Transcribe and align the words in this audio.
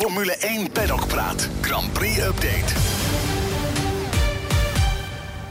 Formule 0.00 0.36
1 0.36 0.72
Paddock 0.72 1.06
Praat. 1.06 1.48
Grand 1.60 1.92
Prix 1.92 2.18
Update. 2.18 2.74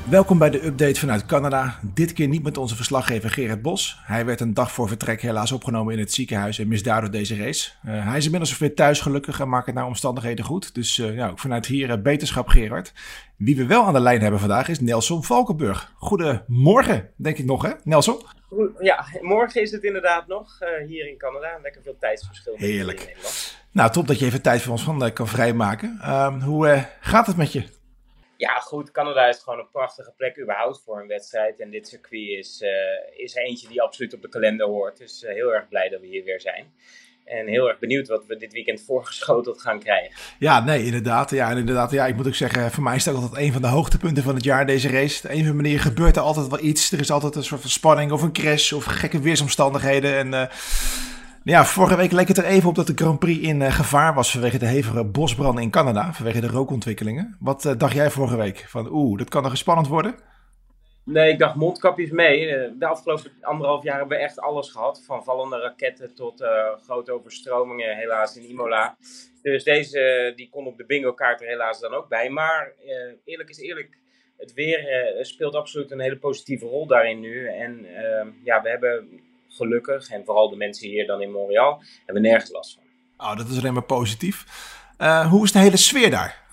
Welkom 0.10 0.38
bij 0.38 0.50
de 0.50 0.66
update 0.66 1.00
vanuit 1.00 1.26
Canada. 1.26 1.80
Dit 1.94 2.14
keer 2.14 2.28
niet 2.28 2.44
met 2.44 2.58
onze 2.58 2.76
verslaggever 2.76 3.30
Gerard 3.30 3.62
Bos. 3.62 4.00
Hij 4.04 4.26
werd 4.26 4.40
een 4.40 4.54
dag 4.54 4.72
voor 4.72 4.88
vertrek 4.88 5.22
helaas 5.22 5.52
opgenomen 5.52 5.94
in 5.94 6.00
het 6.00 6.14
ziekenhuis 6.14 6.60
en 6.60 6.68
mist 6.68 6.84
daardoor 6.84 7.12
deze 7.12 7.36
race. 7.36 7.72
Uh, 7.86 8.08
hij 8.08 8.18
is 8.18 8.24
inmiddels 8.26 8.58
weer 8.58 8.76
thuis 8.76 9.02
gelukkig 9.02 9.40
en 9.40 9.50
maakt 9.50 9.66
het 9.66 9.76
naar 9.76 9.86
omstandigheden 9.86 10.46
goed. 10.46 10.76
Dus 10.76 10.98
uh, 10.98 11.16
ja, 11.16 11.30
ook 11.30 11.40
vanuit 11.40 11.66
hier 11.66 11.90
uh, 11.90 12.02
beterschap 12.02 12.48
Gerard. 12.48 12.94
Wie 13.36 13.56
we 13.56 13.66
wel 13.66 13.86
aan 13.86 13.94
de 13.94 14.00
lijn 14.00 14.22
hebben 14.22 14.40
vandaag 14.40 14.68
is 14.68 14.80
Nelson 14.80 15.24
Valkenburg. 15.24 15.94
Goedemorgen, 15.98 17.10
denk 17.16 17.38
ik 17.38 17.46
nog 17.46 17.62
hè, 17.62 17.72
Nelson? 17.84 18.22
Ja, 18.80 19.06
morgen 19.22 19.62
is 19.62 19.72
het 19.72 19.84
inderdaad 19.84 20.28
nog 20.28 20.60
hier 20.88 21.10
in 21.10 21.18
Canada. 21.18 21.60
Lekker 21.62 21.82
veel 21.82 21.96
tijdsverschil. 22.00 22.54
Heerlijk. 22.58 23.16
Nou, 23.80 23.92
top 23.92 24.08
dat 24.08 24.20
je 24.20 24.26
even 24.26 24.42
tijd 24.42 24.62
voor 24.62 24.72
ons 24.72 24.84
van 24.84 25.14
kan 25.14 25.28
vrijmaken. 25.28 26.00
Ehm, 26.02 26.40
hoe 26.40 26.86
gaat 27.00 27.28
het 27.28 27.38
met 27.38 27.52
je? 27.52 27.64
Ja, 28.38 28.54
goed. 28.54 28.92
Canada 28.92 29.28
is 29.28 29.38
gewoon 29.38 29.60
een 29.60 29.70
prachtige 29.72 30.14
plek 30.18 30.40
überhaupt 30.40 30.82
voor 30.86 31.02
een 31.02 31.08
wedstrijd. 31.08 31.60
En 31.60 31.70
dit 31.70 31.88
circuit 31.88 32.28
is, 32.40 32.62
uh, 32.62 32.70
is 33.24 33.34
eentje 33.36 33.68
die 33.68 33.82
absoluut 33.82 34.14
op 34.14 34.22
de 34.22 34.30
kalender 34.30 34.68
hoort. 34.68 34.98
Dus 34.98 35.24
uh, 35.24 35.30
heel 35.30 35.54
erg 35.54 35.68
blij 35.68 35.90
dat 35.90 36.02
we 36.02 36.08
hier 36.08 36.24
weer 36.24 36.42
zijn. 36.42 36.74
En 37.26 37.48
heel 37.48 37.68
erg 37.68 37.80
benieuwd 37.80 38.08
wat 38.08 38.26
we 38.26 38.38
dit 38.38 38.54
weekend 38.54 38.82
voorgeschoteld 38.82 39.62
gaan 39.62 39.80
krijgen. 39.80 40.16
Ja, 40.40 40.60
nee, 40.60 40.84
inderdaad. 40.86 41.30
Ja, 41.30 41.50
en 41.50 41.58
inderdaad. 41.58 41.92
Ja, 41.92 42.06
ik 42.06 42.16
moet 42.16 42.28
ook 42.28 42.36
zeggen, 42.36 42.72
voor 42.72 42.84
mij 42.84 42.96
is 42.96 43.04
dat 43.04 43.16
altijd 43.16 43.42
een 43.42 43.54
van 43.54 43.62
de 43.62 43.68
hoogtepunten 43.68 44.24
van 44.24 44.36
het 44.36 44.44
jaar, 44.44 44.66
deze 44.66 44.90
race. 44.90 45.18
Op 45.18 45.24
een 45.24 45.30
of 45.30 45.38
andere 45.38 45.56
manier 45.56 45.80
gebeurt 45.80 46.16
er 46.16 46.22
altijd 46.22 46.48
wel 46.48 46.64
iets. 46.64 46.92
Er 46.92 47.00
is 47.00 47.12
altijd 47.12 47.36
een 47.36 47.44
soort 47.44 47.62
van 47.62 47.70
spanning 47.70 48.12
of 48.12 48.22
een 48.22 48.34
crash 48.34 48.72
of 48.72 48.84
gekke 48.84 49.20
weersomstandigheden. 49.20 50.18
En... 50.18 50.34
Uh, 50.34 50.50
ja, 51.50 51.66
vorige 51.66 51.96
week 51.96 52.12
leek 52.12 52.28
het 52.28 52.38
er 52.38 52.46
even 52.46 52.70
op 52.70 52.76
dat 52.76 52.88
de 52.88 52.94
Grand 52.96 53.20
Prix 53.20 53.40
in 53.40 53.62
uh, 53.62 53.72
gevaar 53.72 54.14
was 54.14 54.32
vanwege 54.32 54.58
de 54.58 54.66
hevige 54.66 55.04
bosbranden 55.04 55.64
in 55.64 55.70
Canada, 55.70 56.14
vanwege 56.14 56.42
de 56.42 56.48
rookontwikkelingen. 56.48 57.38
Wat 57.40 57.66
uh, 57.66 57.74
dacht 57.78 57.94
jij 57.94 58.10
vorige 58.10 58.38
week? 58.38 58.66
Van 58.68 58.88
oeh, 58.92 59.18
dat 59.18 59.30
kan 59.30 59.42
nog 59.42 59.52
eens 59.52 59.60
spannend 59.60 59.88
worden? 59.88 60.16
Nee, 61.06 61.32
ik 61.32 61.40
dacht 61.40 61.56
mondkapjes 61.56 62.12
mee. 62.12 62.48
Eh, 62.48 62.72
de 62.80 62.86
afgelopen 62.86 63.32
anderhalf 63.42 63.84
jaar 63.84 63.98
hebben 63.98 64.18
we 64.18 64.24
echt 64.24 64.40
alles 64.40 64.72
gehad. 64.72 65.04
Van 65.06 65.24
vallende 65.24 65.60
raketten 65.60 66.16
tot 66.16 66.44
grote 66.84 67.12
overstromingen, 67.12 67.98
helaas 67.98 68.38
in 68.38 68.50
Imola. 68.50 68.98
Dus 69.42 69.64
deze 69.64 70.34
die 70.36 70.50
kon 70.50 70.68
op 70.68 70.78
de 70.78 70.86
bingo 70.86 71.14
kaart 71.14 71.42
er 71.42 71.48
helaas 71.48 71.80
dan 71.80 71.94
ook 71.94 72.08
bij. 72.08 72.30
Maar 72.30 72.74
eerlijk 73.26 73.50
is 73.50 73.60
eerlijk, 73.60 73.98
het 74.38 74.54
weer 74.54 75.18
speelt 75.22 75.56
absoluut 75.56 75.92
een 75.92 76.00
hele 76.00 76.18
positieve 76.18 76.66
rol 76.66 76.88
daarin 76.88 77.20
nu. 77.20 77.48
En 77.48 77.86
ehm, 77.86 78.28
ja, 78.44 78.62
we 78.62 78.70
hebben 78.70 79.22
gelukkig, 79.60 80.10
en 80.10 80.26
vooral 80.26 80.50
de 80.50 80.56
mensen 80.56 80.90
hier 80.90 81.06
dan 81.08 81.22
in 81.22 81.32
Montreal, 81.32 81.82
hebben 82.06 82.24
nergens 82.24 82.52
last 82.52 82.74
van. 82.74 82.84
Oh, 83.28 83.38
dat 83.38 83.48
is 83.50 83.58
alleen 83.58 83.74
maar 83.74 83.84
positief. 83.84 84.46
Uh, 85.00 85.30
hoe 85.30 85.44
is 85.44 85.52
de 85.52 85.60
hele 85.60 85.78
sfeer 85.78 86.10
daar? 86.10 86.48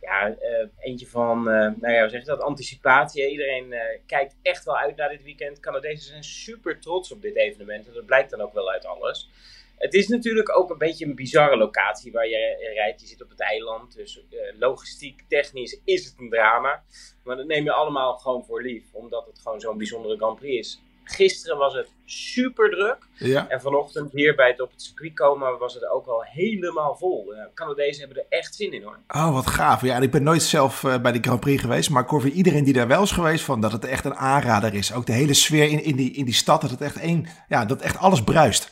Ja, 0.00 0.28
uh, 0.28 0.36
eentje 0.78 1.06
van, 1.06 1.38
uh, 1.38 1.44
nou 1.54 1.92
ja, 1.92 2.00
hoe 2.00 2.08
zeg 2.08 2.20
je 2.20 2.26
dat, 2.26 2.40
anticipatie. 2.40 3.30
Iedereen 3.30 3.74
kijkt 4.06 4.36
echt 4.42 4.64
wel 4.64 4.76
uit 4.76 4.96
naar 4.96 5.08
dit 5.08 5.22
weekend. 5.22 5.60
Canadezen 5.60 6.08
zijn 6.08 6.24
super 6.24 6.80
trots 6.80 7.12
op 7.12 7.22
dit 7.22 7.36
evenement 7.36 7.86
en 7.86 7.92
dat 7.92 8.06
blijkt 8.06 8.30
dan 8.30 8.40
ook 8.40 8.52
wel 8.54 8.70
uit 8.70 8.86
alles. 8.86 9.30
Het 9.76 9.94
is 9.94 10.08
natuurlijk 10.08 10.56
ook 10.56 10.70
een 10.70 10.78
beetje 10.78 11.06
een 11.06 11.14
bizarre 11.14 11.56
locatie 11.56 12.12
waar 12.12 12.28
je 12.28 12.72
rijdt. 12.74 13.00
Je 13.00 13.06
zit 13.06 13.22
op 13.22 13.30
het 13.30 13.40
eiland, 13.40 13.94
dus 13.94 14.20
logistiek, 14.58 15.22
technisch 15.28 15.80
is 15.84 16.04
het 16.04 16.14
een 16.18 16.30
drama. 16.30 16.82
Maar 17.24 17.36
dat 17.36 17.46
neem 17.46 17.64
je 17.64 17.72
allemaal 17.72 18.16
gewoon 18.16 18.44
voor 18.44 18.62
lief, 18.62 18.84
omdat 18.92 19.26
het 19.26 19.38
gewoon 19.38 19.60
zo'n 19.60 19.76
bijzondere 19.76 20.16
Grand 20.16 20.38
Prix 20.38 20.58
is. 20.58 20.80
Gisteren 21.08 21.58
was 21.58 21.74
het 21.74 21.88
super 22.04 22.70
druk. 22.70 22.96
Ja. 23.14 23.48
En 23.48 23.60
vanochtend 23.60 24.12
hier 24.12 24.34
bij 24.34 24.48
het 24.48 24.60
op 24.60 24.70
het 24.70 24.82
circuit 24.82 25.14
komen 25.14 25.58
was 25.58 25.74
het 25.74 25.88
ook 25.88 26.06
al 26.06 26.22
helemaal 26.22 26.96
vol. 26.96 27.32
Uh, 27.32 27.40
Canadezen 27.54 27.98
hebben 27.98 28.18
er 28.22 28.38
echt 28.38 28.54
zin 28.54 28.72
in 28.72 28.82
hoor. 28.82 28.98
Oh, 29.08 29.32
wat 29.32 29.46
gaaf. 29.46 29.82
Ja, 29.82 29.94
en 29.94 30.02
ik 30.02 30.10
ben 30.10 30.22
nooit 30.22 30.42
zelf 30.42 30.82
uh, 30.82 31.00
bij 31.00 31.12
de 31.12 31.18
Grand 31.20 31.40
Prix 31.40 31.60
geweest. 31.60 31.90
Maar 31.90 32.02
ik 32.02 32.08
hoor 32.08 32.20
van 32.20 32.30
iedereen 32.30 32.64
die 32.64 32.72
daar 32.72 32.86
wel 32.88 33.02
is 33.02 33.10
geweest 33.10 33.44
van 33.44 33.60
dat 33.60 33.72
het 33.72 33.84
echt 33.84 34.04
een 34.04 34.14
aanrader 34.14 34.74
is. 34.74 34.92
Ook 34.92 35.06
de 35.06 35.12
hele 35.12 35.34
sfeer 35.34 35.70
in, 35.70 35.82
in, 35.82 35.96
die, 35.96 36.12
in 36.12 36.24
die 36.24 36.34
stad. 36.34 36.60
Dat 36.60 36.70
het 36.70 36.80
echt, 36.80 37.00
één, 37.00 37.26
ja, 37.48 37.64
dat 37.64 37.80
echt 37.80 37.98
alles 37.98 38.24
bruist. 38.24 38.70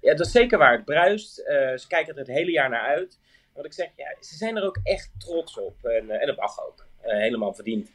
Ja, 0.00 0.14
dat 0.14 0.26
is 0.26 0.32
zeker 0.32 0.58
waar. 0.58 0.72
Het 0.72 0.84
bruist. 0.84 1.38
Uh, 1.38 1.46
ze 1.76 1.84
kijken 1.88 2.12
er 2.12 2.18
het 2.18 2.28
hele 2.28 2.50
jaar 2.50 2.70
naar 2.70 2.86
uit. 2.86 3.18
Wat 3.54 3.64
ik 3.64 3.72
zeg, 3.72 3.88
ja, 3.96 4.16
ze 4.20 4.36
zijn 4.36 4.56
er 4.56 4.64
ook 4.64 4.78
echt 4.82 5.10
trots 5.18 5.58
op. 5.58 5.84
En, 5.84 6.10
en 6.10 6.26
dat 6.26 6.36
mag 6.36 6.66
ook. 6.66 6.86
helemaal 7.00 7.54
verdiend. 7.54 7.90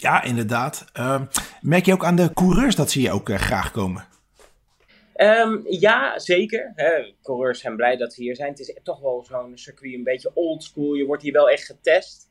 Ja, 0.00 0.22
inderdaad. 0.22 0.84
Uh, 0.98 1.22
merk 1.60 1.84
je 1.84 1.92
ook 1.92 2.04
aan 2.04 2.16
de 2.16 2.32
coureurs 2.34 2.76
dat 2.76 2.90
ze 2.90 3.00
je 3.00 3.10
ook 3.10 3.28
uh, 3.28 3.36
graag 3.36 3.70
komen? 3.70 4.06
Um, 5.16 5.64
ja, 5.68 6.18
zeker. 6.18 6.74
Coureurs 7.22 7.60
zijn 7.60 7.76
blij 7.76 7.96
dat 7.96 8.12
ze 8.12 8.22
hier 8.22 8.36
zijn. 8.36 8.50
Het 8.50 8.58
is 8.58 8.76
toch 8.82 9.00
wel 9.00 9.24
zo'n 9.24 9.58
circuit 9.58 9.94
een 9.94 10.04
beetje 10.04 10.30
old 10.34 10.62
school. 10.64 10.94
Je 10.94 11.04
wordt 11.04 11.22
hier 11.22 11.32
wel 11.32 11.50
echt 11.50 11.64
getest. 11.64 12.30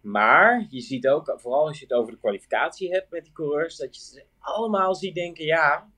Maar 0.00 0.66
je 0.68 0.80
ziet 0.80 1.08
ook, 1.08 1.34
vooral 1.36 1.66
als 1.66 1.78
je 1.78 1.84
het 1.84 1.94
over 1.94 2.12
de 2.12 2.18
kwalificatie 2.18 2.92
hebt 2.92 3.10
met 3.10 3.24
die 3.24 3.32
coureurs, 3.32 3.76
dat 3.76 3.96
je 3.96 4.02
ze 4.02 4.24
allemaal 4.38 4.94
ziet 4.94 5.14
denken: 5.14 5.44
ja, 5.44 5.90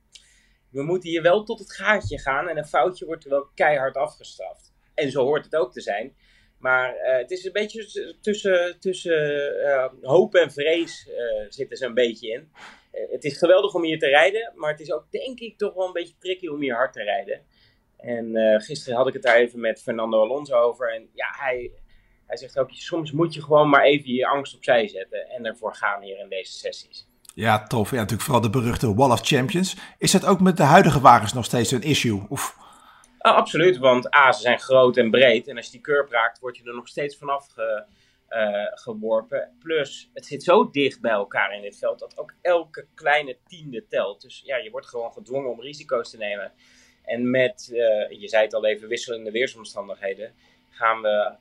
we 0.71 0.83
moeten 0.83 1.11
hier 1.11 1.23
wel 1.23 1.45
tot 1.45 1.59
het 1.59 1.73
gaatje 1.73 2.19
gaan 2.19 2.49
en 2.49 2.57
een 2.57 2.67
foutje 2.67 3.07
wordt 3.07 3.25
er 3.25 3.31
wel 3.31 3.49
keihard 3.55 3.97
afgestraft. 3.97 4.73
En 4.95 5.11
zo 5.11 5.23
hoort 5.23 5.45
het 5.45 5.57
ook 5.57 5.73
te 5.73 5.81
zijn. 5.81 6.17
Maar 6.65 6.95
uh, 6.95 7.17
het 7.17 7.31
is 7.31 7.45
een 7.45 7.53
beetje 7.53 8.15
tussen, 8.21 8.81
tussen 8.81 9.53
uh, 9.63 9.87
hoop 10.03 10.35
en 10.35 10.53
vrees 10.53 11.09
uh, 11.09 11.47
zitten 11.49 11.77
ze 11.77 11.87
een 11.87 11.95
beetje 11.95 12.29
in. 12.31 12.51
het 13.11 13.25
is 13.25 13.39
geweldig 13.39 13.75
om 13.75 13.85
hier 13.85 13.99
te 13.99 14.07
rijden, 14.07 14.53
maar 14.55 14.71
het 14.71 14.81
is 14.81 14.93
ook 14.93 15.05
denk 15.11 15.41
ik 15.41 15.59
toch 15.59 15.75
wel 15.75 15.87
een 15.87 15.93
beetje 15.93 16.15
tricky 16.19 16.47
om 16.47 16.61
hier 16.61 16.75
hard 16.75 16.93
te 16.93 17.03
rijden. 17.03 17.41
En 17.99 18.61
gisteren 18.61 18.97
had 18.97 19.07
ik 19.07 19.13
het 19.13 19.23
daar 19.23 19.37
even 19.37 19.61
met 19.61 19.83
Fernando 19.83 20.21
Alonso 20.21 20.57
over. 20.57 20.95
En 20.95 21.09
ja, 21.15 21.27
hij, 21.39 21.73
hij 22.27 22.37
zegt 22.37 22.59
ook, 22.59 22.71
soms 22.71 23.13
moet 23.13 23.35
je 23.35 23.43
gewoon 23.43 23.69
maar 23.69 23.83
even 23.83 24.13
je 24.13 24.27
angst 24.27 24.55
opzij 24.55 24.89
zetten 24.89 25.29
en 25.29 25.47
ervoor 25.47 25.75
gaan 25.75 26.03
hier 26.03 26.19
in 26.19 26.29
deze 26.29 26.53
sessies. 26.53 27.07
Ja, 27.35 27.63
tof. 27.67 27.91
Ja, 27.91 27.97
natuurlijk 27.97 28.23
vooral 28.23 28.43
de 28.43 28.51
beruchte 28.51 28.95
Wall 28.95 29.11
of 29.11 29.21
Champions. 29.21 29.77
Is 29.99 30.11
dat 30.11 30.27
ook 30.27 30.41
met 30.41 30.57
de 30.57 30.63
huidige 30.63 31.01
wagens 31.01 31.33
nog 31.33 31.45
steeds 31.45 31.71
een 31.71 31.83
issue? 31.83 32.23
Of... 32.29 32.63
Oh, 33.27 33.35
absoluut, 33.35 33.79
want 33.79 34.17
A, 34.17 34.33
ze 34.33 34.41
zijn 34.41 34.59
groot 34.59 34.97
en 34.97 35.11
breed. 35.11 35.49
En 35.49 35.57
als 35.57 35.67
je 35.67 35.73
die 35.73 35.81
curb 35.81 36.11
raakt, 36.11 36.39
word 36.39 36.57
je 36.57 36.65
er 36.65 36.75
nog 36.75 36.89
steeds 36.89 37.17
vanaf 37.17 37.49
ge, 37.49 37.85
uh, 38.31 38.67
geworpen. 38.71 39.57
Plus, 39.59 40.11
het 40.15 40.27
zit 40.27 40.43
zo 40.43 40.71
dicht 40.71 41.01
bij 41.01 41.11
elkaar 41.13 41.55
in 41.55 41.63
dit 41.63 41.79
veld 41.79 41.99
dat 41.99 42.19
ook 42.19 42.35
elke 42.43 42.87
kleine 42.95 43.37
tiende 43.47 43.87
telt. 43.87 44.23
Dus 44.23 44.43
ja, 44.45 44.57
je 44.57 44.71
wordt 44.71 44.87
gewoon 44.87 45.13
gedwongen 45.13 45.51
om 45.51 45.61
risico's 45.61 46.11
te 46.11 46.17
nemen. 46.17 46.53
En 47.05 47.31
met, 47.31 47.69
uh, 47.73 48.21
je 48.21 48.29
zei 48.29 48.45
het 48.45 48.55
al 48.55 48.67
even, 48.67 48.89
wisselende 48.89 49.31
weersomstandigheden, 49.31 50.35
gaan 50.71 51.03
we 51.03 51.33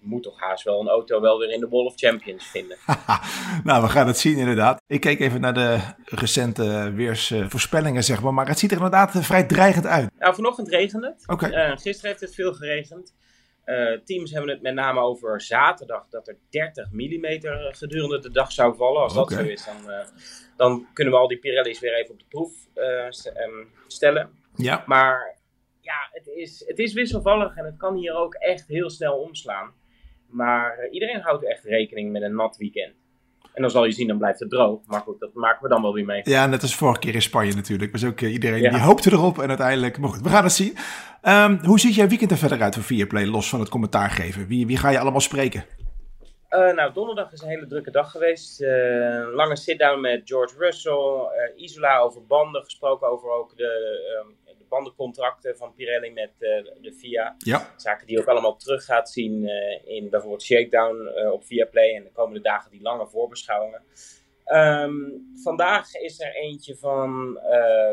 moet 0.00 0.22
toch 0.22 0.40
haast 0.40 0.64
wel 0.64 0.80
een 0.80 0.88
auto 0.88 1.20
wel 1.20 1.38
weer 1.38 1.50
in 1.50 1.60
de 1.60 1.68
Wall 1.68 1.84
of 1.84 1.92
Champions 1.96 2.46
vinden. 2.46 2.76
nou, 3.64 3.82
we 3.82 3.88
gaan 3.88 4.06
het 4.06 4.18
zien 4.18 4.36
inderdaad. 4.36 4.82
Ik 4.86 5.00
keek 5.00 5.20
even 5.20 5.40
naar 5.40 5.54
de 5.54 5.78
recente 6.04 6.92
weersvoorspellingen, 6.94 8.04
zeg 8.04 8.22
maar. 8.22 8.34
Maar 8.34 8.48
het 8.48 8.58
ziet 8.58 8.70
er 8.70 8.76
inderdaad 8.76 9.10
vrij 9.24 9.44
dreigend 9.44 9.86
uit. 9.86 10.10
Nou, 10.18 10.34
vanochtend 10.34 10.68
regende 10.68 11.06
het. 11.06 11.28
Okay. 11.28 11.50
Uh, 11.50 11.76
gisteren 11.76 12.10
heeft 12.10 12.20
het 12.20 12.34
veel 12.34 12.54
geregend. 12.54 13.14
Uh, 13.64 13.98
teams 14.04 14.30
hebben 14.30 14.50
het 14.50 14.62
met 14.62 14.74
name 14.74 15.00
over 15.00 15.40
zaterdag 15.40 16.06
dat 16.08 16.28
er 16.28 16.36
30 16.50 16.90
mm 16.92 17.26
gedurende 17.70 18.18
de 18.18 18.30
dag 18.30 18.52
zou 18.52 18.76
vallen. 18.76 19.02
Als 19.02 19.16
okay. 19.16 19.36
dat 19.36 19.46
zo 19.46 19.52
is, 19.52 19.64
dan, 19.64 19.90
uh, 19.90 19.98
dan, 20.56 20.86
kunnen 20.92 21.14
we 21.14 21.20
al 21.20 21.28
die 21.28 21.38
Pirelli's 21.38 21.80
weer 21.80 21.94
even 21.94 22.12
op 22.12 22.18
de 22.18 22.24
proef 22.28 22.52
stellen. 23.86 24.30
Ja. 24.56 24.84
Maar 24.86 25.39
ja, 25.90 26.08
het 26.10 26.26
is, 26.26 26.64
het 26.66 26.78
is 26.78 26.92
wisselvallig 26.92 27.56
en 27.56 27.64
het 27.64 27.76
kan 27.76 27.94
hier 27.96 28.14
ook 28.14 28.34
echt 28.34 28.68
heel 28.68 28.90
snel 28.90 29.16
omslaan. 29.16 29.72
Maar 30.28 30.78
uh, 30.78 30.92
iedereen 30.92 31.20
houdt 31.20 31.46
echt 31.46 31.64
rekening 31.64 32.12
met 32.12 32.22
een 32.22 32.34
nat 32.34 32.56
weekend. 32.56 32.94
En 33.54 33.62
dan 33.62 33.70
zal 33.70 33.84
je 33.84 33.92
zien, 33.92 34.06
dan 34.06 34.18
blijft 34.18 34.40
het 34.40 34.50
droog. 34.50 34.80
Maar 34.86 35.00
goed, 35.00 35.20
dat 35.20 35.34
maken 35.34 35.62
we 35.62 35.68
dan 35.68 35.82
wel 35.82 35.94
weer 35.94 36.04
mee. 36.04 36.20
Ja, 36.24 36.46
net 36.46 36.62
als 36.62 36.76
vorige 36.76 37.00
keer 37.00 37.14
in 37.14 37.22
Spanje 37.22 37.54
natuurlijk. 37.54 37.92
Was 37.92 38.04
ook 38.04 38.20
uh, 38.20 38.32
iedereen 38.32 38.60
ja. 38.60 38.70
die 38.70 38.80
hoopte 38.80 39.12
erop. 39.12 39.38
En 39.38 39.48
uiteindelijk, 39.48 39.98
maar 39.98 40.08
goed, 40.08 40.22
we 40.22 40.28
gaan 40.28 40.44
het 40.44 40.52
zien. 40.52 40.76
Um, 41.22 41.58
hoe 41.64 41.80
ziet 41.80 41.94
jouw 41.94 42.06
weekend 42.06 42.30
er 42.30 42.36
verder 42.36 42.62
uit 42.62 42.74
voor 42.74 42.82
Viaplay, 42.82 43.26
los 43.26 43.48
van 43.48 43.60
het 43.60 43.68
commentaar 43.68 44.10
geven? 44.10 44.46
Wie, 44.46 44.66
wie 44.66 44.76
ga 44.76 44.90
je 44.90 44.98
allemaal 44.98 45.20
spreken? 45.20 45.64
Uh, 46.50 46.74
nou, 46.74 46.92
donderdag 46.92 47.32
is 47.32 47.42
een 47.42 47.48
hele 47.48 47.66
drukke 47.66 47.90
dag 47.90 48.10
geweest. 48.10 48.60
lange 49.34 49.56
sit-down 49.56 50.00
met 50.00 50.20
George 50.24 50.54
Russell. 50.58 51.28
Isola 51.56 51.98
over 51.98 52.26
banden, 52.26 52.64
gesproken 52.64 53.08
over 53.08 53.30
ook 53.30 53.56
de 53.56 53.70
um, 54.24 54.36
bandencontracten 54.70 55.56
van 55.56 55.74
Pirelli 55.74 56.10
met 56.12 56.32
uh, 56.38 56.64
de 56.80 56.92
FIA. 56.92 57.34
Ja. 57.38 57.74
Zaken 57.76 58.06
die 58.06 58.18
ook 58.20 58.26
allemaal 58.26 58.56
terug 58.56 58.84
gaat 58.84 59.10
zien 59.10 59.42
uh, 59.42 59.96
in 59.96 60.10
bijvoorbeeld 60.10 60.42
Shakedown 60.42 60.96
uh, 60.96 61.32
op 61.32 61.44
Viaplay 61.44 61.94
en 61.94 62.02
de 62.02 62.12
komende 62.12 62.40
dagen 62.40 62.70
die 62.70 62.82
lange 62.82 63.06
voorbeschouwingen. 63.06 63.82
Um, 64.52 65.30
vandaag 65.42 65.94
is 65.94 66.20
er 66.20 66.34
eentje 66.34 66.76
van, 66.76 67.32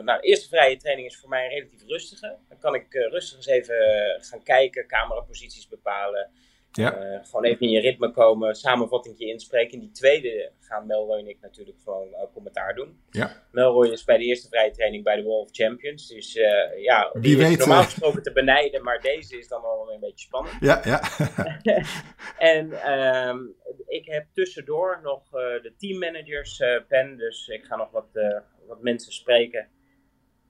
nou 0.03 0.21
de 0.21 0.27
eerste 0.27 0.47
vrije 0.47 0.77
training 0.77 1.07
is 1.07 1.18
voor 1.18 1.29
mij 1.29 1.44
een 1.44 1.51
relatief 1.51 1.83
rustige. 1.88 2.38
Dan 2.50 2.57
kan 2.59 2.75
ik 2.75 2.94
rustig 2.94 3.38
eens 3.38 3.47
even 3.47 3.75
gaan 4.19 4.44
kijken, 4.44 4.88
cameraposities 4.88 5.68
bepalen. 5.68 6.31
Ja. 6.71 6.95
Eh, 6.95 7.25
gewoon 7.25 7.43
even 7.43 7.61
in 7.61 7.69
je 7.69 7.79
ritme 7.79 8.11
komen, 8.11 8.55
samenvatting 8.55 9.19
inspreken. 9.19 9.73
In 9.73 9.79
die 9.79 9.91
tweede 9.91 10.51
gaan 10.59 10.85
Melroy 10.85 11.19
en 11.19 11.27
ik 11.27 11.37
natuurlijk 11.41 11.77
gewoon 11.83 12.07
uh, 12.07 12.19
commentaar 12.33 12.75
doen. 12.75 12.99
Ja. 13.09 13.43
Melroy 13.51 13.87
is 13.87 14.03
bij 14.03 14.17
de 14.17 14.23
eerste 14.23 14.47
vrije 14.47 14.71
training 14.71 15.03
bij 15.03 15.15
de 15.15 15.23
Wall 15.23 15.39
of 15.39 15.49
Champions. 15.51 16.07
Dus 16.07 16.35
uh, 16.35 16.83
ja, 16.83 17.11
die 17.19 17.37
is 17.37 17.57
normaal 17.57 17.79
eh. 17.79 17.85
gesproken 17.85 18.23
te 18.23 18.31
benijden, 18.31 18.83
maar 18.83 19.01
deze 19.01 19.37
is 19.37 19.47
dan 19.47 19.61
wel 19.61 19.91
een 19.93 19.99
beetje 19.99 20.25
spannend. 20.25 20.55
Ja, 20.59 20.81
ja. 20.83 21.01
En 22.37 22.71
ehm, 22.71 23.37
ik 23.87 24.05
heb 24.05 24.25
tussendoor 24.33 24.99
nog 25.03 25.23
eh, 25.25 25.61
de 25.61 25.73
teammanagers 25.77 26.59
eh, 26.59 26.81
pen, 26.87 27.17
dus 27.17 27.47
ik 27.47 27.65
ga 27.65 27.75
nog 27.75 27.91
wat, 27.91 28.09
eh, 28.13 28.39
wat 28.67 28.81
mensen 28.81 29.13
spreken. 29.13 29.67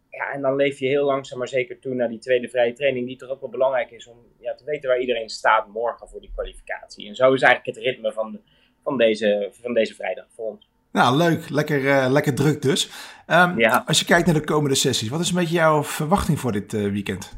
Ja, 0.09 0.31
en 0.33 0.41
dan 0.41 0.55
leef 0.55 0.79
je 0.79 0.87
heel 0.87 1.05
langzaam 1.05 1.37
maar 1.37 1.47
zeker 1.47 1.79
toe 1.79 1.93
naar 1.93 2.09
die 2.09 2.19
tweede 2.19 2.49
vrije 2.49 2.73
training, 2.73 3.07
die 3.07 3.17
toch 3.17 3.29
ook 3.29 3.41
wel 3.41 3.49
belangrijk 3.49 3.91
is 3.91 4.07
om 4.07 4.17
ja, 4.39 4.55
te 4.55 4.63
weten 4.63 4.89
waar 4.89 4.99
iedereen 4.99 5.29
staat 5.29 5.67
morgen 5.67 6.07
voor 6.09 6.21
die 6.21 6.31
kwalificatie. 6.33 7.07
En 7.07 7.15
zo 7.15 7.33
is 7.33 7.41
eigenlijk 7.41 7.77
het 7.77 7.85
ritme 7.85 8.13
van, 8.13 8.39
van, 8.83 8.97
deze, 8.97 9.49
van 9.61 9.73
deze 9.73 9.95
vrijdag 9.95 10.25
voor 10.35 10.45
ons. 10.45 10.69
Nou, 10.91 11.17
leuk. 11.17 11.49
Lekker, 11.49 11.87
eh, 11.89 12.11
lekker 12.11 12.35
druk 12.35 12.61
dus. 12.61 12.89
Ehm, 13.25 13.59
Ja. 13.59 13.83
Als 13.87 13.99
je 13.99 14.05
kijkt 14.05 14.25
naar 14.25 14.35
de 14.35 14.43
komende 14.43 14.75
sessies, 14.75 15.09
wat 15.09 15.19
is 15.19 15.29
een 15.29 15.35
beetje 15.35 15.55
jouw 15.55 15.83
verwachting 15.83 16.39
voor 16.39 16.51
dit 16.51 16.73
eh, 16.73 16.81
weekend? 16.81 17.37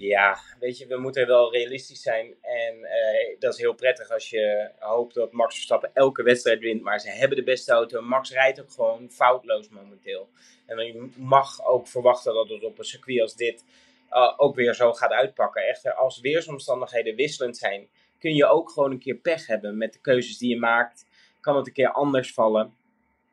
Ja, 0.00 0.38
weet 0.58 0.78
je, 0.78 0.86
we 0.86 0.98
moeten 0.98 1.26
wel 1.26 1.52
realistisch 1.52 2.02
zijn. 2.02 2.34
En 2.40 2.84
eh, 2.84 3.38
dat 3.38 3.52
is 3.52 3.60
heel 3.60 3.74
prettig 3.74 4.10
als 4.10 4.30
je 4.30 4.70
hoopt 4.78 5.14
dat 5.14 5.32
Max 5.32 5.54
Verstappen 5.54 5.90
elke 5.94 6.22
wedstrijd 6.22 6.60
wint. 6.60 6.82
Maar 6.82 7.00
ze 7.00 7.10
hebben 7.10 7.36
de 7.36 7.44
beste 7.44 7.72
auto. 7.72 8.02
Max 8.02 8.32
rijdt 8.32 8.60
ook 8.60 8.70
gewoon 8.70 9.10
foutloos 9.10 9.68
momenteel. 9.68 10.28
En 10.66 10.86
je 10.86 11.10
mag 11.16 11.64
ook 11.66 11.88
verwachten 11.88 12.34
dat 12.34 12.48
het 12.48 12.64
op 12.64 12.78
een 12.78 12.84
circuit 12.84 13.20
als 13.20 13.34
dit 13.34 13.64
eh, 14.08 14.34
ook 14.36 14.54
weer 14.54 14.74
zo 14.74 14.92
gaat 14.92 15.10
uitpakken. 15.12 15.68
Echter, 15.68 15.94
als 15.94 16.20
weersomstandigheden 16.20 17.14
wisselend 17.14 17.56
zijn, 17.56 17.88
kun 18.18 18.34
je 18.34 18.46
ook 18.46 18.70
gewoon 18.70 18.90
een 18.90 18.98
keer 18.98 19.16
pech 19.16 19.46
hebben 19.46 19.78
met 19.78 19.92
de 19.92 20.00
keuzes 20.00 20.38
die 20.38 20.48
je 20.48 20.58
maakt. 20.58 21.06
Kan 21.40 21.56
het 21.56 21.66
een 21.66 21.72
keer 21.72 21.92
anders 21.92 22.32
vallen. 22.32 22.74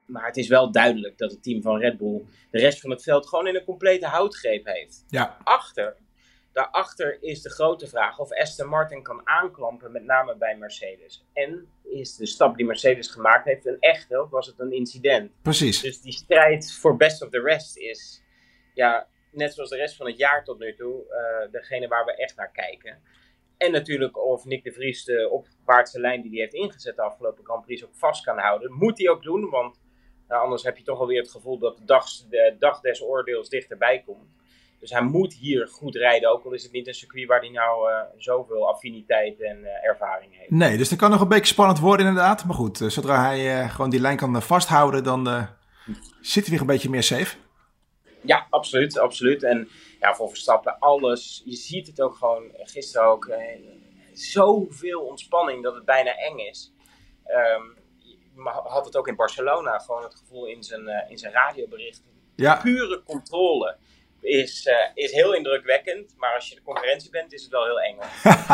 Maar 0.05 0.25
het 0.25 0.37
is 0.37 0.47
wel 0.47 0.71
duidelijk 0.71 1.17
dat 1.17 1.31
het 1.31 1.43
team 1.43 1.61
van 1.61 1.79
Red 1.79 1.97
Bull 1.97 2.25
de 2.51 2.59
rest 2.59 2.79
van 2.79 2.89
het 2.89 3.03
veld 3.03 3.27
gewoon 3.27 3.47
in 3.47 3.55
een 3.55 3.63
complete 3.63 4.05
houtgreep 4.05 4.65
heeft 4.65 5.05
Ja, 5.09 5.37
achter, 5.43 5.95
daarachter 6.57 7.17
is 7.21 7.41
de 7.41 7.49
grote 7.49 7.87
vraag 7.87 8.19
of 8.19 8.31
Aston 8.31 8.67
Martin 8.67 9.03
kan 9.03 9.21
aanklampen, 9.23 9.91
met 9.91 10.03
name 10.03 10.35
bij 10.35 10.57
Mercedes. 10.57 11.25
En 11.33 11.67
is 11.83 12.15
de 12.15 12.25
stap 12.25 12.55
die 12.55 12.65
Mercedes 12.65 13.07
gemaakt 13.07 13.45
heeft 13.45 13.65
een 13.65 13.79
echte 13.79 14.21
of 14.21 14.29
was 14.29 14.47
het 14.47 14.59
een 14.59 14.71
incident? 14.71 15.31
precies. 15.41 15.81
Dus 15.81 16.01
die 16.01 16.11
strijd 16.11 16.73
voor 16.73 16.97
best 16.97 17.21
of 17.21 17.29
the 17.29 17.41
rest 17.41 17.77
is, 17.77 18.23
ja, 18.73 19.07
net 19.31 19.53
zoals 19.53 19.69
de 19.69 19.75
rest 19.75 19.95
van 19.95 20.05
het 20.05 20.17
jaar 20.17 20.43
tot 20.43 20.59
nu 20.59 20.75
toe, 20.75 21.03
eh, 21.09 21.51
degene 21.51 21.87
waar 21.87 22.05
we 22.05 22.15
echt 22.15 22.35
naar 22.35 22.51
kijken. 22.51 23.01
En 23.57 23.71
natuurlijk 23.71 24.17
of 24.17 24.45
Nick 24.45 24.63
de 24.63 24.71
Vries 24.71 25.03
de 25.03 25.29
opwaartse 25.29 25.99
lijn 25.99 26.21
die 26.21 26.31
hij 26.31 26.39
heeft 26.39 26.53
ingezet 26.53 26.95
de 26.95 27.01
afgelopen 27.01 27.45
Grand 27.45 27.65
Prix 27.65 27.85
ook 27.85 27.95
vast 27.95 28.23
kan 28.23 28.37
houden. 28.37 28.71
Moet 28.71 28.97
hij 28.97 29.09
ook 29.09 29.23
doen, 29.23 29.49
want 29.49 29.79
nou, 30.27 30.43
anders 30.43 30.63
heb 30.63 30.77
je 30.77 30.83
toch 30.83 30.99
alweer 30.99 31.21
het 31.21 31.31
gevoel 31.31 31.57
dat 31.57 31.77
de 31.77 31.85
dag, 31.85 32.05
de 32.29 32.55
dag 32.59 32.81
des 32.81 33.01
oordeels 33.01 33.49
dichterbij 33.49 34.03
komt. 34.05 34.35
Dus 34.79 34.91
hij 34.91 35.01
moet 35.01 35.33
hier 35.33 35.67
goed 35.67 35.95
rijden, 35.95 36.31
ook 36.31 36.45
al 36.45 36.53
is 36.53 36.63
het 36.63 36.71
niet 36.71 36.87
een 36.87 36.93
circuit 36.93 37.27
waar 37.27 37.39
hij 37.39 37.49
nou 37.49 37.91
eh, 37.91 37.99
zoveel 38.17 38.67
affiniteit 38.67 39.41
en 39.41 39.65
eh, 39.65 39.89
ervaring 39.89 40.37
heeft. 40.37 40.51
Nee, 40.51 40.77
dus 40.77 40.89
dat 40.89 40.97
kan 40.97 41.09
nog 41.09 41.21
een 41.21 41.27
beetje 41.27 41.53
spannend 41.53 41.79
worden 41.79 42.07
inderdaad. 42.07 42.45
Maar 42.45 42.55
goed, 42.55 42.81
eh, 42.81 42.87
zodra 42.87 43.25
hij 43.25 43.69
gewoon 43.69 43.89
die 43.89 43.99
lijn 43.99 44.17
kan 44.17 44.41
vasthouden, 44.41 45.03
dan 45.03 45.47
zit 46.21 46.43
hij 46.43 46.51
weer 46.51 46.61
een 46.61 46.67
beetje 46.67 46.89
meer 46.89 47.03
safe. 47.03 47.37
Ja, 48.21 48.47
absoluut, 48.49 48.99
absoluut. 48.99 49.43
En 49.43 49.69
ja, 49.99 50.15
voor 50.15 50.29
Verstappen 50.29 50.79
alles. 50.79 51.41
Je 51.45 51.55
ziet 51.55 51.87
het 51.87 52.01
ook 52.01 52.15
gewoon, 52.15 52.43
gisteren 52.53 53.07
ook, 53.07 53.31
zoveel 54.13 55.01
ontspanning 55.01 55.63
dat 55.63 55.75
het 55.75 55.85
bijna 55.85 56.15
eng 56.15 56.37
is. 56.37 56.73
Je 57.23 58.49
had 58.63 58.85
het 58.85 58.97
ook 58.97 59.07
in 59.07 59.15
Barcelona, 59.15 59.77
gewoon 59.77 60.03
het 60.03 60.15
gevoel 60.15 60.45
in 60.45 60.63
zijn, 60.63 61.05
in 61.09 61.17
zijn 61.17 61.33
radiobericht. 61.33 62.03
Ja, 62.35 62.55
Pure 62.55 63.03
controle 63.03 63.77
is, 64.21 64.65
eh, 64.65 64.75
is 64.93 65.11
heel 65.11 65.35
indrukwekkend, 65.35 66.13
maar 66.17 66.33
als 66.35 66.49
je 66.49 66.55
de 66.55 66.61
concurrentie 66.61 67.09
bent, 67.09 67.33
is 67.33 67.41
het 67.41 67.51
wel 67.51 67.65
heel 67.65 67.79
eng. 67.79 67.97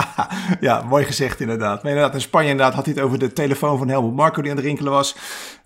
ja, 0.68 0.82
mooi 0.82 1.06
gezegd 1.06 1.40
inderdaad. 1.40 1.84
Maar 1.84 1.92
inderdaad, 1.92 2.16
in 2.16 2.22
Spanje 2.22 2.50
inderdaad 2.50 2.76
had 2.76 2.86
hij 2.86 2.94
het 2.94 3.04
over 3.04 3.20
de 3.20 3.34
telefoon 3.34 3.78
van 3.78 3.90
Helmut 3.90 4.14
Marco 4.14 4.42
die 4.42 4.52
aan 4.52 4.58
het 4.58 4.66
rinkelen 4.66 4.92
was. 4.92 5.16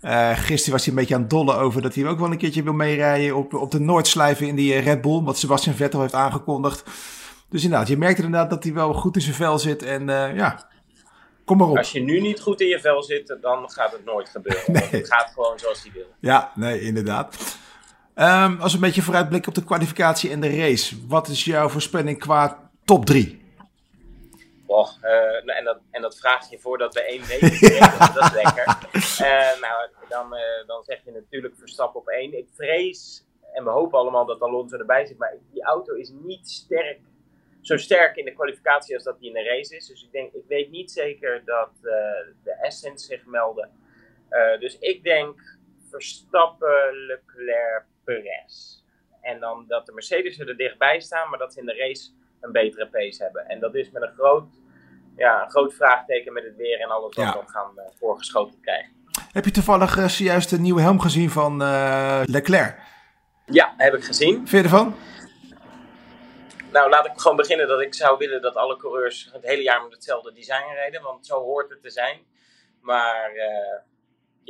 Eh 0.00 0.38
gisteren 0.38 0.72
was 0.72 0.84
hij 0.84 0.92
een 0.92 0.98
beetje 0.98 1.14
aan 1.14 1.20
het 1.20 1.30
dollen 1.30 1.56
over 1.58 1.82
dat 1.82 1.94
hij 1.94 2.06
ook 2.06 2.18
wel 2.18 2.30
een 2.30 2.38
keertje 2.38 2.62
wil 2.62 2.72
meerijden 2.72 3.36
op, 3.36 3.54
op 3.54 3.70
de 3.70 3.80
Noordslijven 3.80 4.46
in 4.46 4.54
die 4.54 4.74
eh, 4.74 4.84
Red 4.84 5.00
Bull. 5.00 5.22
Wat 5.22 5.38
Sebastian 5.38 5.74
Vettel 5.74 6.00
heeft 6.00 6.14
aangekondigd. 6.14 6.82
Dus 7.50 7.62
inderdaad, 7.62 7.88
je 7.88 7.96
merkt 7.96 8.18
inderdaad 8.18 8.50
dat 8.50 8.64
hij 8.64 8.72
wel 8.72 8.92
goed 8.92 9.16
in 9.16 9.22
zijn 9.22 9.34
vel 9.34 9.58
zit. 9.58 9.82
En 9.82 10.08
eh, 10.08 10.36
ja, 10.36 10.68
kom 11.44 11.56
maar 11.56 11.68
op. 11.68 11.76
Als 11.76 11.92
je 11.92 12.00
nu 12.00 12.20
niet 12.20 12.40
goed 12.40 12.60
in 12.60 12.68
je 12.68 12.80
vel 12.80 13.02
zit, 13.02 13.36
dan 13.40 13.70
gaat 13.70 13.92
het 13.92 14.04
nooit 14.04 14.28
gebeuren. 14.28 14.90
Het 14.98 15.14
gaat 15.14 15.30
gewoon 15.34 15.58
zoals 15.58 15.82
hij 15.82 15.92
wil. 15.94 16.06
Ja, 16.20 16.52
nee, 16.54 16.80
inderdaad. 16.80 17.36
Ehm, 18.18 18.60
als 18.60 18.74
een 18.74 18.80
beetje 18.80 19.02
vooruitblikken 19.02 19.48
op 19.48 19.54
de 19.54 19.64
kwalificatie 19.64 20.30
en 20.30 20.40
de 20.40 20.56
race. 20.56 21.06
Wat 21.08 21.28
is 21.28 21.44
jouw 21.44 21.68
voorspelling 21.68 22.18
qua 22.18 22.70
top 22.84 23.06
3? 23.06 23.42
Och, 24.66 24.98
eh, 25.00 25.56
en, 25.56 25.64
dat, 25.64 25.78
en 25.90 26.02
dat 26.02 26.18
vraag 26.18 26.50
je 26.50 26.58
voordat 26.58 26.94
we 26.94 27.00
één 27.00 27.26
week 27.26 27.40
dat 27.40 28.24
is 28.24 28.32
lekker. 28.32 28.76
Eh, 29.28 29.60
nou, 29.60 29.88
dan, 30.08 30.34
eh, 30.34 30.66
dan 30.66 30.84
zeg 30.84 31.04
je 31.04 31.12
natuurlijk 31.12 31.54
Verstappen 31.58 32.00
op 32.00 32.08
één. 32.08 32.38
Ik 32.38 32.46
vrees, 32.54 33.26
en 33.52 33.64
we 33.64 33.70
hopen 33.70 33.98
allemaal 33.98 34.26
dat 34.26 34.40
Alonso 34.40 34.76
erbij 34.76 35.06
zit, 35.06 35.18
maar 35.18 35.36
die 35.52 35.62
auto 35.62 35.94
is 35.94 36.12
niet 36.22 36.50
sterk, 36.50 37.00
zo 37.60 37.76
sterk 37.76 38.16
in 38.16 38.24
de 38.24 38.34
kwalificatie 38.34 38.94
als 38.94 39.04
dat 39.04 39.18
die 39.18 39.28
in 39.28 39.34
de 39.34 39.42
race 39.42 39.76
is. 39.76 39.86
Dus 39.86 40.02
ik, 40.02 40.12
denk, 40.12 40.32
ik 40.32 40.44
weet 40.48 40.70
niet 40.70 40.90
zeker 40.90 41.44
dat 41.44 41.70
de 42.42 42.56
Essence 42.62 43.06
zich 43.06 43.26
melden. 43.26 43.70
Dus 44.60 44.78
ik 44.78 45.04
denk 45.04 45.58
Verstappen, 45.90 47.06
Leclerc, 47.06 47.84
Perez. 48.08 48.82
En 49.20 49.40
dan 49.40 49.64
dat 49.68 49.86
de 49.86 49.92
Mercedes 49.92 50.38
er 50.38 50.56
dichtbij 50.56 51.00
staan, 51.00 51.30
maar 51.30 51.38
dat 51.38 51.52
ze 51.52 51.60
in 51.60 51.66
de 51.66 51.76
race 51.76 52.10
een 52.40 52.52
betere 52.52 52.88
pace 52.88 53.22
hebben. 53.22 53.48
En 53.48 53.60
dat 53.60 53.74
is 53.74 53.90
met 53.90 54.02
een 54.02 54.12
groot, 54.16 54.48
ja, 55.16 55.42
een 55.42 55.50
groot 55.50 55.74
vraagteken 55.74 56.32
met 56.32 56.44
het 56.44 56.56
weer 56.56 56.80
en 56.80 56.88
alles 56.88 57.14
wat 57.14 57.24
Ja. 57.24 57.40
we 57.40 57.50
gaan 57.50 57.78
eh, 57.78 57.84
voorgeschoten 57.98 58.60
krijgen. 58.60 58.92
Heb 59.32 59.44
je 59.44 59.50
toevallig 59.50 59.96
eh, 59.98 60.08
zojuist 60.08 60.50
de 60.50 60.58
nieuwe 60.58 60.80
helm 60.80 61.00
gezien 61.00 61.30
van 61.30 61.62
eh, 61.62 62.20
Leclerc? 62.24 62.78
Ja, 63.46 63.74
heb 63.76 63.94
ik 63.94 64.04
gezien. 64.04 64.34
Vind 64.34 64.50
je 64.50 64.62
ervan? 64.62 64.94
Nou, 66.72 66.90
laat 66.90 67.06
ik 67.06 67.12
gewoon 67.16 67.36
beginnen 67.36 67.68
dat 67.68 67.80
ik 67.80 67.94
zou 67.94 68.18
willen 68.18 68.42
dat 68.42 68.54
alle 68.54 68.76
coureurs 68.76 69.30
het 69.32 69.44
hele 69.44 69.62
jaar 69.62 69.82
met 69.82 69.92
hetzelfde 69.92 70.32
design 70.32 70.72
rijden, 70.74 71.02
want 71.02 71.26
zo 71.26 71.40
hoort 71.40 71.70
het 71.70 71.82
te 71.82 71.90
zijn. 71.90 72.18
Maar 72.80 73.30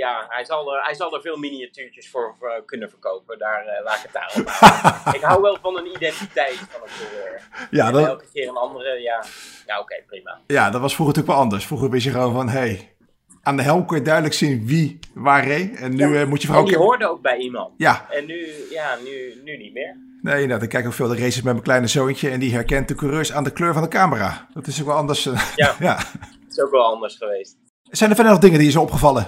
ja, 0.04 0.26
hij 0.28 0.44
zal, 0.44 0.74
er, 0.74 0.82
hij 0.84 0.94
zal 0.94 1.14
er 1.14 1.20
veel 1.20 1.36
miniatuurtjes 1.36 2.10
voor, 2.10 2.34
voor 2.38 2.62
kunnen 2.66 2.90
verkopen. 2.90 3.38
Daar 3.38 3.64
eh, 3.66 3.84
laat 3.84 3.96
ik 4.04 4.10
het 4.12 4.22
houden. 4.22 4.52
ik 5.18 5.22
hou 5.22 5.42
wel 5.42 5.58
van 5.62 5.76
een 5.78 5.86
identiteit 5.86 6.56
van 6.70 6.80
een 6.84 6.92
coureur. 6.98 7.48
Ja, 7.70 7.86
En 7.86 7.92
dat, 7.92 8.06
elke 8.06 8.24
keer 8.32 8.48
een 8.48 8.56
andere, 8.56 9.00
ja, 9.00 9.24
ja 9.66 9.80
oké, 9.80 10.02
prima. 10.06 10.38
ja, 10.46 10.70
dat 10.70 10.80
was 10.80 10.94
vroeger 10.94 11.14
natuurlijk 11.16 11.26
wel 11.34 11.44
anders. 11.44 11.66
Vroeger 11.66 11.90
wist 11.90 12.04
je 12.04 12.10
gewoon 12.10 12.32
van, 12.32 12.48
hey, 12.48 12.94
aan 13.42 13.56
de 13.56 13.62
helm 13.62 13.86
kon 13.86 13.96
je 13.96 14.02
duidelijk 14.02 14.34
zien 14.34 14.66
wie 14.66 14.98
waar 15.14 15.44
reed. 15.46 15.76
En 15.76 15.94
nu 15.94 16.12
Ja. 16.14 16.20
eh, 16.20 16.26
moet 16.28 16.42
je 16.42 16.48
En 16.48 16.54
vooral... 16.54 16.64
die 16.64 16.76
hoorde 16.76 17.08
ook 17.08 17.20
bij 17.22 17.36
iemand. 17.36 17.74
Ja, 17.76 18.06
En 18.10 18.26
nu, 18.26 18.46
ja, 18.70 18.96
nu, 19.04 19.40
nu 19.44 19.56
niet 19.56 19.72
meer. 19.72 19.96
nee, 20.22 20.34
inderdaad. 20.34 20.62
Ik 20.62 20.68
kijk 20.68 20.86
ook 20.86 20.92
veel 20.92 21.08
de 21.08 21.16
races 21.16 21.34
met 21.42 21.44
mijn 21.52 21.62
kleine 21.62 21.86
zoontje 21.86 22.30
en 22.30 22.40
die 22.40 22.52
herkent 22.52 22.88
de 22.88 22.94
coureurs 22.94 23.32
aan 23.32 23.44
de 23.44 23.52
kleur 23.52 23.72
van 23.72 23.82
de 23.82 23.88
camera. 23.88 24.48
Dat 24.54 24.66
is 24.66 24.80
ook 24.80 24.86
wel 24.86 24.96
anders. 24.96 25.26
eh, 25.26 25.40
Ja. 25.56 25.74
ja. 25.88 25.96
Het 25.96 26.50
is 26.56 26.60
ook 26.60 26.70
wel 26.70 26.84
anders 26.84 27.16
geweest. 27.16 27.56
Zijn 27.82 28.10
er 28.10 28.16
verder 28.16 28.32
nog 28.34 28.42
dingen 28.42 28.56
die 28.58 28.66
je 28.66 28.72
zijn 28.72 28.84
opgevallen? 28.84 29.26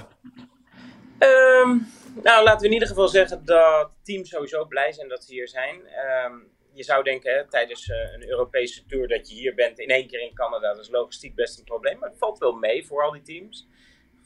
Ehm, 1.20 1.78
nou, 2.22 2.44
laten 2.44 2.60
we 2.60 2.66
in 2.66 2.72
ieder 2.72 2.88
geval 2.88 3.08
zeggen 3.08 3.44
dat 3.44 3.90
teams 4.02 4.28
sowieso 4.28 4.64
blij 4.64 4.92
zijn 4.92 5.08
dat 5.08 5.24
ze 5.24 5.32
hier 5.32 5.48
zijn. 5.48 5.86
Ehm, 5.86 6.34
je 6.72 6.82
zou 6.82 7.02
denken, 7.02 7.34
hè, 7.34 7.48
tijdens 7.48 7.90
eh, 7.90 8.12
een 8.12 8.28
Europese 8.28 8.86
tour 8.86 9.08
dat 9.08 9.28
je 9.28 9.34
hier 9.34 9.54
bent 9.54 9.78
in 9.78 9.88
één 9.88 10.06
keer 10.06 10.20
in 10.20 10.34
Canada. 10.34 10.72
Dat 10.72 10.84
is 10.84 10.90
logistiek 10.90 11.34
best 11.34 11.58
een 11.58 11.64
probleem, 11.64 11.98
maar 11.98 12.08
het 12.08 12.18
valt 12.18 12.38
wel 12.38 12.52
mee 12.52 12.86
voor 12.86 13.02
al 13.02 13.12
die 13.12 13.22
teams. 13.22 13.68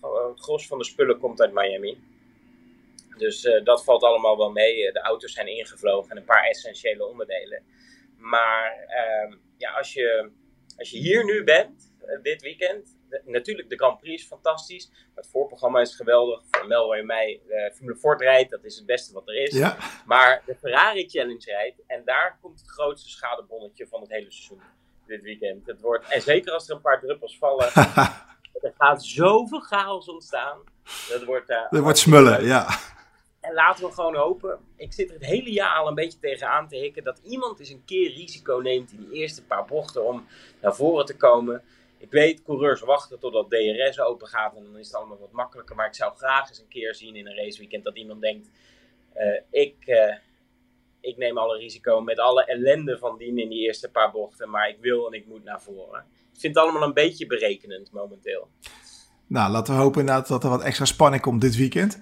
Gewoon, 0.01 0.31
Het 0.31 0.41
gros 0.41 0.67
van 0.67 0.79
de 0.79 0.85
spullen 0.85 1.19
komt 1.19 1.41
uit 1.41 1.53
Miami. 1.53 1.99
Dus 3.17 3.45
eh, 3.45 3.65
dat 3.65 3.85
valt 3.85 4.03
allemaal 4.03 4.37
wel 4.37 4.51
mee. 4.51 4.87
Eh, 4.87 4.93
De 4.93 5.01
auto's 5.01 5.33
zijn 5.33 5.57
ingevlogen 5.57 6.11
en 6.11 6.17
een 6.17 6.25
paar 6.25 6.45
essentiële 6.45 7.07
onderdelen. 7.07 7.63
Maar 8.17 8.85
ehm, 8.89 9.37
ja, 9.57 9.71
als, 9.71 9.93
je, 9.93 10.31
als 10.77 10.91
je 10.91 10.99
hier 10.99 11.25
nu 11.25 11.45
bent, 11.45 11.95
eh, 12.01 12.23
dit 12.23 12.43
weekend, 12.43 12.97
de- 13.23 13.31
natuurlijk 13.31 13.69
de 13.69 13.77
Grand 13.77 13.99
Prix 14.01 14.23
is 14.23 14.29
fantastisch. 14.29 14.91
Het 15.15 15.29
voorprogramma 15.31 15.81
is 15.81 15.95
geweldig. 15.97 16.43
Voor 16.51 16.67
Melroy 16.67 16.97
en 16.99 17.07
mij 17.07 17.41
de 17.47 17.73
Formule 17.75 17.97
Ford 17.99 18.21
rijdt, 18.21 18.51
dat 18.51 18.65
is 18.65 18.77
het 18.77 18.87
beste 18.87 19.13
wat 19.13 19.29
er 19.29 19.35
is. 19.43 19.53
Ja. 19.59 19.77
Maar 20.07 20.43
de 20.47 20.55
Ferrari 20.55 21.09
Challenge 21.09 21.45
rijdt 21.45 21.81
en 21.87 22.03
daar 22.05 22.39
komt 22.41 22.61
het 22.61 22.69
grootste 22.71 23.09
schadebonnetje 23.11 23.87
van 23.87 24.01
het 24.01 24.11
hele 24.11 24.31
seizoen 24.31 24.63
dit 25.07 25.23
weekend. 25.23 25.67
Het 25.67 25.81
wordt, 25.81 26.09
en 26.09 26.23
zeker 26.23 26.53
als 26.53 26.69
er 26.69 26.75
een 26.75 26.81
paar 26.81 27.01
druppels 27.01 27.39
vallen, 27.39 27.67
er 28.63 28.75
gaat 28.79 29.05
zoveel 29.05 29.61
chaos 29.61 30.09
ontstaan. 30.09 30.59
Dat 31.09 31.25
wordt, 31.25 31.49
eh, 31.51 31.57
Er 31.71 31.83
wordt 31.83 31.99
smullen, 31.99 32.45
ja. 32.45 32.67
En 33.41 33.55
laten 33.55 33.85
we 33.85 33.93
gewoon 33.93 34.17
hopen. 34.17 34.59
Ik 34.77 34.93
zit 34.93 35.09
er 35.09 35.15
het 35.15 35.25
hele 35.25 35.53
jaar 35.53 35.77
al 35.77 35.89
een 35.89 35.95
beetje 35.95 36.19
tegenaan 36.19 36.69
te 36.69 36.77
hikken. 36.77 37.05
Dat 37.05 37.21
iemand 37.25 37.59
eens 37.61 37.69
een 37.69 37.83
keer 37.85 38.11
risico 38.13 38.57
neemt 38.59 38.93
in 38.93 38.99
die 39.09 39.13
eerste 39.21 39.45
paar 39.45 39.65
bochten 39.65 40.05
om 40.07 40.27
naar 40.61 40.75
voren 40.75 41.05
te 41.07 41.17
komen. 41.17 41.63
Ik 42.05 42.11
weet, 42.11 42.43
coureurs 42.43 42.81
wachten 42.81 43.19
totdat 43.19 43.51
DRS 43.51 44.01
open 44.01 44.27
gaat 44.27 44.57
en 44.57 44.65
dan 44.65 44.79
is 44.79 44.87
het 44.87 44.97
allemaal 44.97 45.19
wat 45.19 45.33
makkelijker. 45.33 45.77
Maar 45.77 45.87
ik 45.87 45.95
zou 45.95 46.17
graag 46.17 46.49
eens 46.49 46.59
een 46.59 46.69
keer 46.69 46.95
zien 46.95 47.17
in 47.17 47.27
een 47.27 47.37
raceweekend 47.37 47.85
dat 47.85 47.97
iemand 47.97 48.21
denkt: 48.21 48.49
uh, 49.17 49.41
ik, 49.51 49.75
uh, 49.87 50.15
ik 51.01 51.17
neem 51.17 51.39
alle 51.39 51.59
risico 51.59 52.01
met 52.01 52.19
alle 52.19 52.45
ellende 52.45 52.99
van 52.99 53.19
dien 53.19 53.39
in 53.39 53.49
die 53.49 53.67
eerste 53.67 53.91
paar 53.91 54.11
bochten. 54.11 54.51
Maar 54.51 54.69
ik 54.69 54.77
wil 54.81 55.07
en 55.07 55.13
ik 55.13 55.27
moet 55.27 55.45
naar 55.45 55.61
voren. 55.63 56.05
Ik 56.33 56.41
vind 56.41 56.55
het 56.55 56.65
allemaal 56.65 56.83
een 56.83 56.95
beetje 56.95 57.27
berekenend 57.27 57.93
momenteel. 57.93 58.49
Nou, 59.27 59.51
laten 59.51 59.75
we 59.75 59.81
hopen 59.81 60.01
inderdaad 60.01 60.29
dat 60.29 60.45
er 60.45 60.51
wat 60.51 60.63
extra 60.63 60.85
spanning 60.85 61.23
komt 61.23 61.41
dit 61.41 61.57
weekend. 61.57 61.99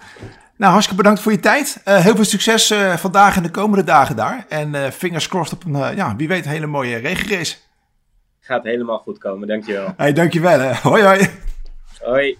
Nou, 0.56 0.72
hartstikke 0.72 1.02
bedankt 1.02 1.20
voor 1.22 1.32
je 1.32 1.40
tijd. 1.40 1.82
Uh, 1.84 1.98
heel 1.98 2.14
veel 2.14 2.24
succes 2.24 2.74
vandaag 2.96 3.36
en 3.36 3.42
de 3.42 3.50
komende 3.50 3.84
dagen 3.84 4.16
daar. 4.16 4.46
En 4.48 4.74
uh, 4.74 4.90
fingers 4.90 5.28
crossed 5.28 5.58
op 5.58 5.64
een, 5.64 5.96
ja, 5.96 6.16
wie 6.16 6.28
weet, 6.28 6.44
hele 6.44 6.66
mooie 6.66 6.96
regenrace. 6.96 7.56
Gaat 8.44 8.64
helemaal 8.64 8.98
goed 8.98 9.18
komen, 9.18 9.48
dankjewel. 9.48 9.92
Hey, 9.96 10.12
dankjewel. 10.12 10.60
Hè. 10.60 10.74
Hoi, 10.74 11.02
hoi. 11.02 11.28
Hoi. 12.00 12.36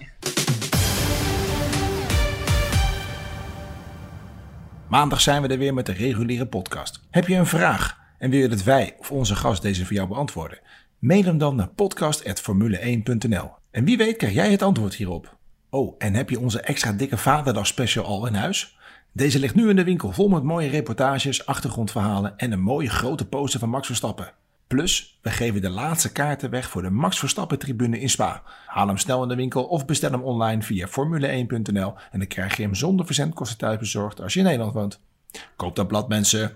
Maandag 4.89 5.21
zijn 5.21 5.43
we 5.43 5.49
er 5.49 5.59
weer 5.59 5.75
met 5.75 5.87
de 5.87 5.93
reguliere 5.93 6.47
podcast. 6.47 7.07
Heb 7.11 7.29
je 7.29 7.35
een 7.35 7.47
vraag 7.47 7.99
en 8.19 8.31
wil 8.31 8.41
je 8.41 8.49
dat 8.49 8.63
wij 8.63 8.95
of 8.99 9.11
onze 9.11 9.37
gast 9.37 9.63
deze 9.63 9.85
voor 9.87 9.95
jou 9.95 10.09
beantwoorden? 10.09 10.59
Mail 10.99 11.25
hem 11.25 11.39
dan 11.39 11.57
naar 11.57 11.69
podcast.formule1.nl. 11.69 13.51
En 13.71 13.85
wie 13.85 13.97
weet 13.97 14.17
krijg 14.17 14.35
jij 14.35 14.51
het 14.51 14.63
antwoord 14.63 14.95
hierop. 14.95 15.37
Oh, 15.71 15.95
en 15.99 16.15
heb 16.15 16.31
je 16.31 16.41
onze 16.41 16.61
extra 16.61 16.93
dikke 16.93 17.17
Vaderdag 17.17 17.67
special 17.67 18.05
al 18.05 18.27
in 18.27 18.35
huis? 18.35 18.79
Deze 19.13 19.39
ligt 19.39 19.55
nu 19.55 19.69
in 19.69 19.77
de 19.77 19.85
winkel 19.85 20.13
vol 20.13 20.29
met 20.29 20.43
mooie 20.43 20.69
reportages, 20.69 21.47
achtergrondverhalen 21.47 22.37
en 22.37 22.53
een 22.53 22.63
mooie 22.63 22.91
grote 22.91 23.29
poster 23.29 23.61
van 23.61 23.69
Max 23.69 23.87
Verstappen. 23.87 24.33
Plus, 24.73 25.19
we 25.23 25.31
geven 25.31 25.61
de 25.61 25.71
laatste 25.71 26.13
kaarten 26.13 26.51
weg 26.51 26.69
voor 26.69 26.83
de 26.83 26.91
Max 26.91 27.19
Verstappen 27.19 27.59
tribune 27.59 28.01
in 28.01 28.09
Spa. 28.09 28.43
Haal 28.67 28.87
hem 28.87 28.97
snel 28.97 29.23
in 29.23 29.29
de 29.29 29.35
winkel 29.35 29.65
of 29.65 29.85
bestel 29.85 30.11
hem 30.11 30.23
online 30.23 30.63
via 30.63 30.89
formule1.nl 30.89 31.95
en 32.11 32.19
dan 32.19 32.27
krijg 32.27 32.57
je 32.57 32.63
hem 32.63 32.75
zonder 32.75 33.07
verzendkosten 33.07 33.59
thuis 33.59 33.79
bezorgd 33.79 34.21
als 34.21 34.33
je 34.33 34.39
in 34.39 34.45
Nederland 34.45 34.75
woont. 34.75 35.01
Koop 35.57 35.77
dat 35.77 35.89
blad 35.89 36.09
mensen. 36.09 36.53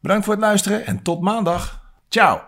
Bedankt 0.00 0.24
voor 0.24 0.34
het 0.34 0.42
luisteren 0.42 0.86
en 0.86 1.02
tot 1.02 1.20
maandag. 1.20 1.90
Ciao! 2.08 2.40